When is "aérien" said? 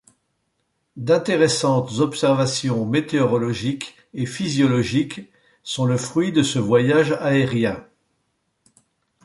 7.19-7.85